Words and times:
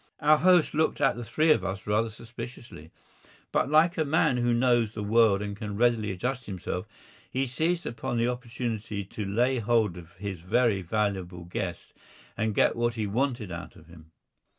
Our 0.19 0.39
host 0.39 0.73
looked 0.73 0.99
at 0.99 1.15
the 1.15 1.23
three 1.23 1.51
of 1.51 1.63
us 1.63 1.85
rather 1.85 2.09
suspiciously. 2.09 2.89
But, 3.51 3.69
like 3.69 3.99
a 3.99 4.03
man 4.03 4.37
who 4.37 4.51
knows 4.51 4.93
the 4.95 5.03
world 5.03 5.43
and 5.43 5.55
can 5.55 5.77
readily 5.77 6.09
adjust 6.09 6.45
himself, 6.45 6.87
he 7.29 7.45
seized 7.45 7.85
upon 7.85 8.17
the 8.17 8.27
opportunity 8.27 9.05
to 9.05 9.23
lay 9.23 9.59
hold 9.59 9.97
of 9.97 10.13
his 10.13 10.39
very 10.39 10.81
valuable 10.81 11.43
guest 11.45 11.93
and 12.35 12.55
get 12.55 12.75
what 12.75 12.95
he 12.95 13.05
wanted 13.05 13.51
out 13.51 13.75
of 13.75 13.85
him. 13.85 14.09